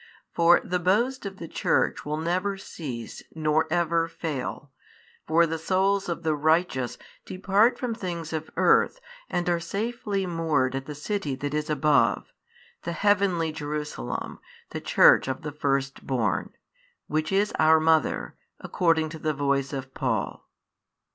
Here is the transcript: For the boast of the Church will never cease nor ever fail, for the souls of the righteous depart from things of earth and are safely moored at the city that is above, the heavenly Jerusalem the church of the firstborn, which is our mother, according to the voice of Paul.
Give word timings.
For 0.33 0.59
the 0.63 0.79
boast 0.79 1.27
of 1.27 1.37
the 1.37 1.47
Church 1.47 2.03
will 2.07 2.17
never 2.17 2.57
cease 2.57 3.21
nor 3.35 3.67
ever 3.69 4.07
fail, 4.07 4.71
for 5.27 5.45
the 5.45 5.59
souls 5.59 6.09
of 6.09 6.23
the 6.23 6.33
righteous 6.33 6.97
depart 7.23 7.77
from 7.77 7.93
things 7.93 8.33
of 8.33 8.49
earth 8.57 8.99
and 9.29 9.47
are 9.47 9.59
safely 9.59 10.25
moored 10.25 10.73
at 10.73 10.87
the 10.87 10.95
city 10.95 11.35
that 11.35 11.53
is 11.53 11.69
above, 11.69 12.33
the 12.81 12.93
heavenly 12.93 13.51
Jerusalem 13.51 14.39
the 14.71 14.81
church 14.81 15.27
of 15.27 15.43
the 15.43 15.51
firstborn, 15.51 16.51
which 17.05 17.31
is 17.31 17.53
our 17.59 17.79
mother, 17.79 18.33
according 18.59 19.09
to 19.09 19.19
the 19.19 19.35
voice 19.35 19.71
of 19.71 19.93
Paul. 19.93 20.47